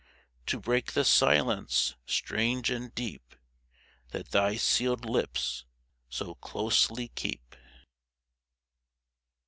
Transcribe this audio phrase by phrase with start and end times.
[0.47, 3.35] To break the silence strange and deep.
[4.09, 5.65] That thy sealed lips
[6.09, 7.55] so closely keep